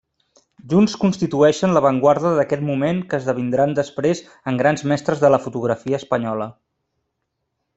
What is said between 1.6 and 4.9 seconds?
l'avantguarda d'aquest moment que esdevindran després en grans